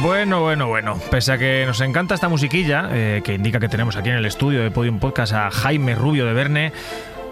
[0.00, 0.96] Bueno, bueno, bueno.
[1.10, 4.26] Pese a que nos encanta esta musiquilla, eh, que indica que tenemos aquí en el
[4.26, 6.72] estudio de Podium Podcast a Jaime Rubio de Verne,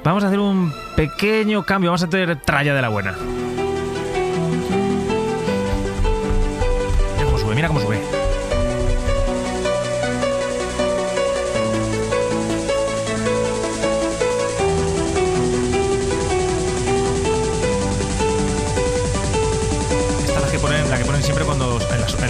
[0.03, 1.91] vamos a hacer un pequeño cambio.
[1.91, 3.15] Vamos a tener tralla de la buena.
[7.15, 8.26] Mira cómo sube, mira cómo sube.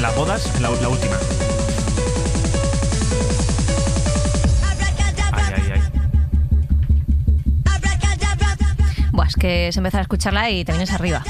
[0.07, 1.17] Las, bodas, la, la última.
[5.33, 5.81] Ay, ay, ay.
[9.11, 11.25] Buah, es que se empezó a escucharla y te vienes arriba.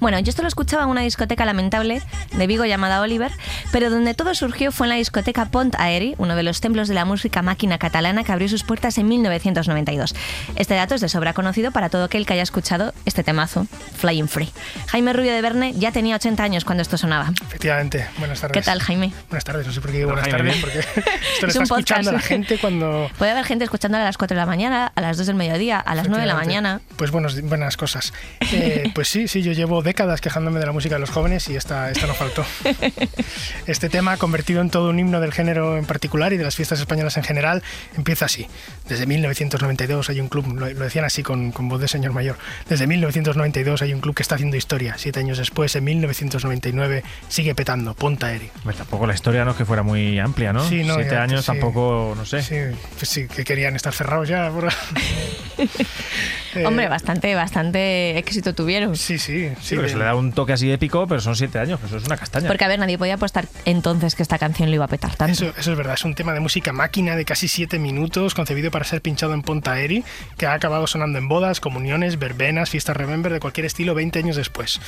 [0.00, 2.02] Bueno, yo esto lo escuchaba en una discoteca lamentable
[2.36, 3.32] de Vigo llamada Oliver,
[3.72, 6.94] pero donde todo surgió fue en la discoteca Pont Aeri, uno de los templos de
[6.94, 10.14] la música máquina catalana que abrió sus puertas en 1992.
[10.56, 14.28] Este dato es de sobra conocido para todo aquel que haya escuchado este temazo, Flying
[14.28, 14.50] Free.
[14.88, 17.32] Jaime Rubio de Verne ya tenía 80 años cuando esto sonaba.
[17.46, 18.06] Efectivamente.
[18.18, 18.54] Buenas tardes.
[18.56, 19.12] ¿Qué tal, Jaime?
[19.28, 19.66] Buenas tardes.
[19.66, 20.78] No sé por qué digo buenas Jaime, tardes, porque
[21.34, 21.78] esto lo Es está un podcast.
[21.80, 23.10] escuchando la gente cuando...
[23.18, 25.78] Puede haber gente escuchándola a las 4 de la mañana, a las 2 del mediodía,
[25.80, 26.80] a las 9 de la mañana.
[26.96, 28.12] Pues buenos, buenas cosas.
[28.52, 31.56] Eh, pues sí, sí, yo llevo décadas quejándome de la música de los jóvenes y
[31.56, 32.44] esta, esta no faltó.
[33.66, 36.80] Este tema, convertido en todo un himno del género en particular y de las fiestas
[36.80, 37.62] españolas en general,
[37.96, 38.46] empieza así.
[38.88, 42.36] Desde 1992 hay un club, lo, lo decían así con, con voz de señor mayor,
[42.68, 44.94] desde 1992 hay un club que está haciendo historia.
[44.96, 48.50] Siete años después, en 1999, sigue petando, Ponta Eri.
[48.64, 50.66] Pues tampoco la historia no es que fuera muy amplia, ¿no?
[50.68, 51.46] Sí, no, Siete ya, años sí.
[51.46, 52.42] tampoco, no sé.
[52.42, 52.56] Sí,
[52.96, 54.50] pues sí, que querían estar cerrados ya.
[54.50, 54.68] por-
[56.54, 58.96] Eh, Hombre, bastante, bastante éxito tuvieron.
[58.96, 59.76] Sí, sí, Sí, sí.
[59.78, 62.16] Porque se le da un toque así épico, pero son siete años, eso es una
[62.16, 62.48] castaña.
[62.48, 65.32] Porque, a ver, nadie podía apostar entonces que esta canción lo iba a petar tanto.
[65.32, 68.70] Eso, eso es verdad, es un tema de música máquina de casi 7 minutos, concebido
[68.70, 70.04] para ser pinchado en Ponta Eri,
[70.36, 74.36] que ha acabado sonando en bodas, comuniones, verbenas, fiestas remember de cualquier estilo 20 años
[74.36, 74.80] después.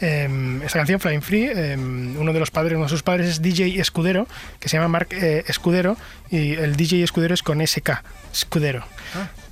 [0.00, 3.42] Eh, esta canción, Flying Free, eh, uno de los padres, uno de sus padres es
[3.42, 4.26] DJ Escudero,
[4.60, 5.96] que se llama Mark eh, Escudero,
[6.30, 8.02] y el DJ Escudero es con SK,
[8.32, 8.84] Escudero.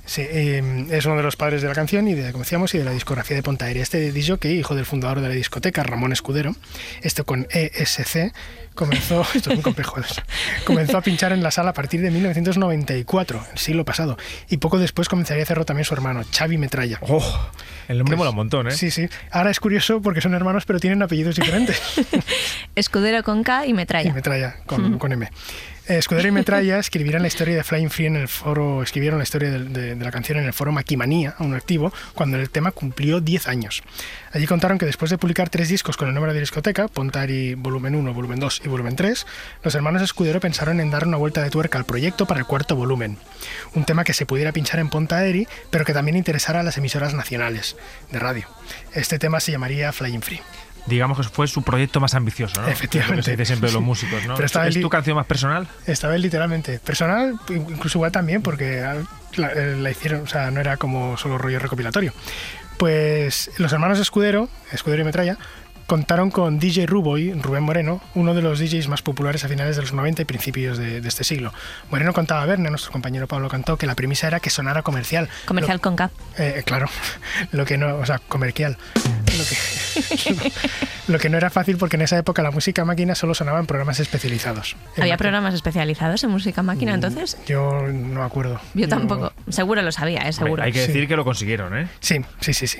[0.05, 2.77] Sí, eh, es uno de los padres de la canción y de, como decíamos, y
[2.77, 3.83] de la discografía de Ponta Aérea.
[3.83, 6.55] Este DJ, hijo del fundador de la discoteca, Ramón Escudero,
[7.01, 8.33] esto con ESC,
[8.75, 9.95] comenzó, esto es muy complejo,
[10.65, 14.17] comenzó a pinchar en la sala a partir de 1994, el siglo pasado,
[14.49, 16.99] y poco después comenzaría a hacerlo también su hermano, Xavi Metralla.
[17.01, 17.49] Oh,
[17.87, 18.71] el nombre mola un montón, ¿eh?
[18.71, 19.07] Sí, sí.
[19.31, 21.81] Ahora es curioso porque son hermanos, pero tienen apellidos diferentes.
[22.75, 24.13] Escudero con K y y metralla.
[24.13, 25.29] Metralla, con, con M.
[25.85, 29.23] Eh, Escudero y Metralla escribirán la historia de Flying Free en el foro, escribieron la
[29.23, 33.49] historia de, la canción en el foro Maquimanía, aún activo, cuando el tema cumplió 10
[33.49, 33.83] años.
[34.31, 37.95] Allí contaron que después de publicar tres discos con el nombre de discoteca, Pontari Volumen
[37.95, 39.27] 1, Volumen 2 y Volumen 3,
[39.61, 42.77] los hermanos Escudero pensaron en dar una vuelta de tuerca al proyecto para el cuarto
[42.77, 43.17] volumen.
[43.73, 46.77] Un tema que se pudiera pinchar en Ponta Eri, pero que también interesara a las
[46.77, 47.75] emisoras nacionales
[48.09, 48.47] de radio.
[48.93, 50.39] Este tema se llamaría Flying Free.
[50.85, 52.67] Digamos que fue su proyecto más ambicioso, ¿no?
[52.67, 52.99] Efectivamente.
[52.99, 54.35] Es lo que se dice siempre de los músicos, ¿no?
[54.35, 55.67] Pero estaba ¿Es el tu canción más personal?
[55.85, 56.79] Esta vez literalmente.
[56.79, 58.95] Personal, incluso igual también, porque ah,
[59.35, 62.13] la, eh, la hicieron, o sea, no era como solo rollo recopilatorio.
[62.77, 65.37] Pues los hermanos Escudero, Escudero y Metralla,
[65.87, 69.81] contaron con DJ Ruboy, Rubén Moreno, uno de los DJs más populares a finales de
[69.81, 71.53] los 90 y principios de, de este siglo.
[71.91, 75.29] Moreno contaba a Verne, nuestro compañero Pablo cantó, que la premisa era que sonara comercial.
[75.45, 76.09] Comercial con K.
[76.37, 76.87] Eh, claro,
[77.51, 78.77] lo que no, o sea, comercial.
[79.43, 80.51] Lo que,
[81.07, 83.65] lo que no era fácil porque en esa época la música máquina solo sonaba en
[83.65, 84.75] programas especializados.
[84.95, 85.17] En ¿Había máquina.
[85.17, 87.37] programas especializados en música máquina entonces?
[87.45, 88.59] Yo no me acuerdo.
[88.73, 89.33] Yo tampoco.
[89.49, 90.33] Seguro lo sabía, ¿eh?
[90.33, 90.63] Seguro.
[90.63, 90.87] Hay que Sí.
[90.87, 91.87] decir que lo consiguieron, ¿eh?
[91.99, 92.79] Sí, sí, sí, sí.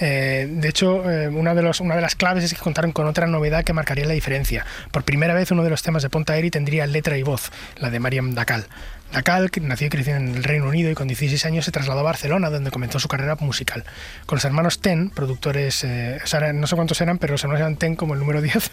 [0.00, 3.06] Eh, de hecho, eh, una, de los, una de las claves es que contaron con
[3.06, 4.64] otra novedad que marcaría la diferencia.
[4.90, 7.90] Por primera vez uno de los temas de Ponta Eri tendría letra y voz, la
[7.90, 8.66] de Mariam Dacal.
[9.12, 11.98] Dacal, que nació y creció en el Reino Unido y con 16 años se trasladó
[11.98, 13.82] a Barcelona, donde comenzó su carrera musical.
[14.24, 17.59] Con los hermanos Ten, productores, eh, o sea, no sé cuántos eran, pero los hermanos
[17.60, 18.70] eran Ten como el número 10,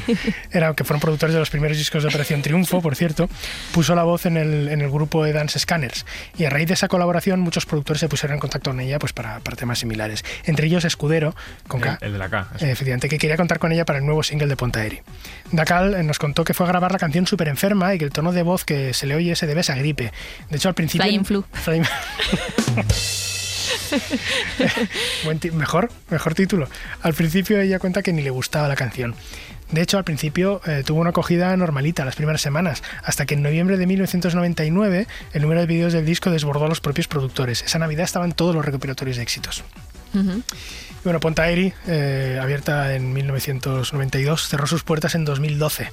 [0.52, 3.28] era, que fueron productores de los primeros discos de Operación Triunfo, por cierto,
[3.72, 6.06] puso la voz en el, en el grupo de Dance Scanners.
[6.38, 9.12] Y a raíz de esa colaboración, muchos productores se pusieron en contacto con ella pues,
[9.12, 10.24] para, para temas similares.
[10.44, 11.34] Entre ellos Escudero,
[11.66, 12.48] con K, El, el de la K.
[12.56, 12.64] eso.
[12.66, 15.00] eh, efectivamente, que quería contar con ella para el nuevo single de Pontaeri.
[15.52, 18.10] Dacal eh, nos contó que fue a grabar la canción súper enferma y que el
[18.10, 20.12] tono de voz que se le oye se debe a esa gripe.
[20.50, 21.04] De hecho, al principio...
[21.04, 21.44] Flying flu.
[21.64, 21.86] Flying-
[25.24, 26.68] Buen mejor, mejor título.
[27.02, 29.14] Al principio ella cuenta que ni le gustaba la canción.
[29.70, 33.42] De hecho, al principio eh, tuvo una acogida normalita las primeras semanas, hasta que en
[33.42, 37.62] noviembre de 1999 el número de vídeos del disco desbordó a los propios productores.
[37.62, 39.64] Esa Navidad estaban todos los recuperatorios de éxitos.
[40.14, 40.42] Ujú.
[41.00, 45.92] Y bueno, Pontaeri, eh, abierta en 1992, cerró sus puertas en 2012.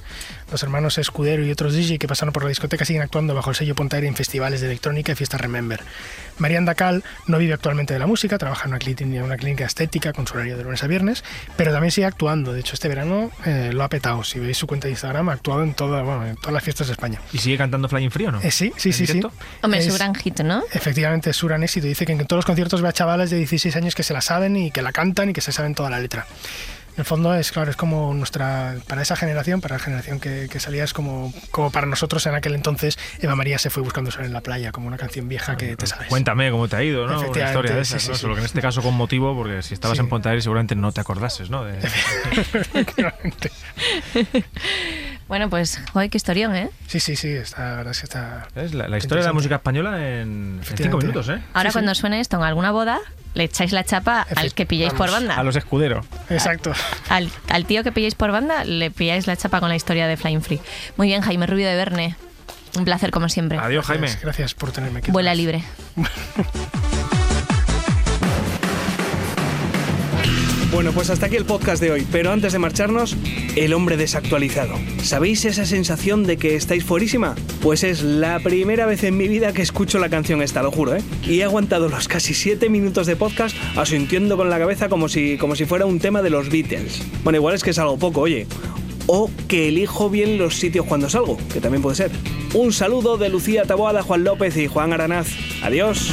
[0.50, 3.56] Los hermanos Escudero y otros DJ que pasaron por la discoteca siguen actuando bajo el
[3.56, 5.80] sello Pontaeri en festivales de electrónica y fiestas Remember.
[6.38, 9.64] Marian Dacal no vive actualmente de la música, trabaja en una clínica, en una clínica
[9.64, 11.24] estética con su horario de lunes a viernes,
[11.56, 12.52] pero también sigue actuando.
[12.52, 14.24] De hecho, este verano eh, lo ha petado.
[14.24, 16.86] Si veis su cuenta de Instagram, ha actuado en, toda, bueno, en todas las fiestas
[16.88, 17.20] de España.
[17.32, 18.40] ¿Y sigue cantando Flying Free o no?
[18.42, 19.20] Eh, sí, sí, ¿En sí, sí.
[19.62, 20.62] Hombre, es Es- su gran hit, ¿no?
[20.72, 21.86] Efectivamente, es su gran éxito.
[21.86, 24.20] Dice que en todos los conciertos ve a chavales de 16 años que se la
[24.20, 26.26] saben y que la cantan y que se saben toda la letra.
[26.96, 30.48] En el fondo es claro, es como nuestra, para esa generación, para la generación que,
[30.50, 34.10] que salía, es como, como para nosotros en aquel entonces Eva María se fue buscando
[34.10, 36.08] sol en la playa, como una canción vieja que te sabes.
[36.08, 37.20] Cuéntame cómo te ha ido, ¿no?
[37.20, 38.14] Una historia de sí, esas, sí, ¿no?
[38.14, 38.20] sí.
[38.22, 40.00] Solo que en este caso con motivo, porque si estabas Sí.
[40.02, 41.64] en Pontaeri seguramente no te acordases, ¿no?
[41.64, 41.76] De-.
[45.28, 46.70] Bueno, pues, joder, qué historión, ¿eh?
[46.86, 48.46] Sí, sí, sí, está, la verdad es que está...
[48.54, 48.74] ¿Ves?
[48.74, 51.40] La, la historia de la música española en, en cinco minutos, ¿eh?
[51.52, 51.72] Ahora Sí, sí.
[51.72, 53.00] cuando suene esto en alguna boda,
[53.34, 55.34] le echáis la chapa al que pilláis por banda.
[55.36, 56.06] A los escuderos.
[56.30, 56.72] Exacto.
[57.08, 60.16] Al, al tío que pilláis por banda, le pilláis la chapa con la historia de
[60.16, 60.60] Flying Free.
[60.96, 62.16] Muy bien, Jaime Rubio de Verne.
[62.78, 63.58] Un placer como siempre.
[63.58, 64.02] Adiós, Jaime.
[64.02, 65.10] Gracias, gracias por tenerme aquí.
[65.10, 65.64] Vuela libre.
[70.72, 73.16] Bueno, pues hasta aquí el podcast de hoy, pero antes de marcharnos,
[73.54, 74.74] el hombre desactualizado.
[75.02, 77.34] ¿Sabéis esa sensación de que estáis fuerísima?
[77.62, 80.96] Pues es la primera vez en mi vida que escucho la canción esta, lo juro,
[80.96, 81.02] ¿eh?
[81.22, 85.38] Y he aguantado los casi 7 minutos de podcast asintiendo con la cabeza como si,
[85.38, 87.00] como si fuera un tema de los Beatles.
[87.22, 88.46] Bueno, igual es que salgo poco, oye.
[89.06, 92.10] O que elijo bien los sitios cuando salgo, que también puede ser.
[92.54, 95.28] Un saludo de Lucía Taboada, Juan López y Juan Aranaz.
[95.62, 96.12] Adiós.